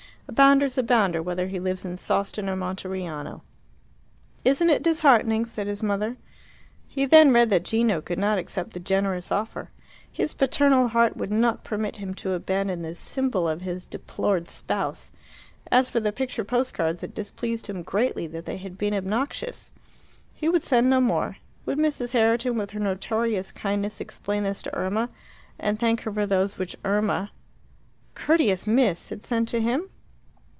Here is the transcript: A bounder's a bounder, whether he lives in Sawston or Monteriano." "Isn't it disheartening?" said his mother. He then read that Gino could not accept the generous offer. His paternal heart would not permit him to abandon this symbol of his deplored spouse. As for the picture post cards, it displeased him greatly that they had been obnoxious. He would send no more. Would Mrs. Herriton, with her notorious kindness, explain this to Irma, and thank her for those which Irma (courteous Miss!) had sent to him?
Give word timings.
A 0.27 0.33
bounder's 0.33 0.77
a 0.77 0.83
bounder, 0.83 1.21
whether 1.21 1.47
he 1.49 1.59
lives 1.59 1.83
in 1.83 1.97
Sawston 1.97 2.47
or 2.47 2.55
Monteriano." 2.55 3.41
"Isn't 4.45 4.69
it 4.69 4.81
disheartening?" 4.81 5.43
said 5.43 5.67
his 5.67 5.83
mother. 5.83 6.15
He 6.87 7.05
then 7.05 7.33
read 7.33 7.49
that 7.49 7.65
Gino 7.65 7.99
could 7.99 8.17
not 8.17 8.37
accept 8.37 8.71
the 8.71 8.79
generous 8.79 9.29
offer. 9.29 9.71
His 10.09 10.33
paternal 10.33 10.87
heart 10.87 11.17
would 11.17 11.33
not 11.33 11.65
permit 11.65 11.97
him 11.97 12.13
to 12.13 12.31
abandon 12.31 12.81
this 12.81 12.97
symbol 12.97 13.45
of 13.45 13.59
his 13.59 13.85
deplored 13.85 14.49
spouse. 14.49 15.11
As 15.69 15.89
for 15.89 15.99
the 15.99 16.13
picture 16.13 16.45
post 16.45 16.73
cards, 16.73 17.03
it 17.03 17.13
displeased 17.13 17.67
him 17.67 17.83
greatly 17.83 18.25
that 18.27 18.45
they 18.45 18.55
had 18.55 18.77
been 18.77 18.93
obnoxious. 18.93 19.69
He 20.33 20.47
would 20.47 20.63
send 20.63 20.89
no 20.89 21.01
more. 21.01 21.35
Would 21.65 21.77
Mrs. 21.77 22.13
Herriton, 22.13 22.55
with 22.55 22.71
her 22.71 22.79
notorious 22.79 23.51
kindness, 23.51 23.99
explain 23.99 24.43
this 24.43 24.61
to 24.61 24.73
Irma, 24.73 25.09
and 25.59 25.77
thank 25.77 26.03
her 26.03 26.13
for 26.13 26.25
those 26.25 26.57
which 26.57 26.77
Irma 26.85 27.33
(courteous 28.15 28.65
Miss!) 28.65 29.09
had 29.09 29.23
sent 29.25 29.49
to 29.49 29.59
him? 29.59 29.89